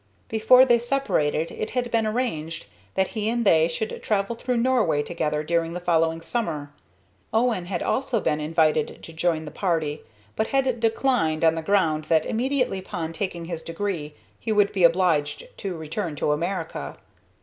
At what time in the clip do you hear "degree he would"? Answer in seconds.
13.61-14.71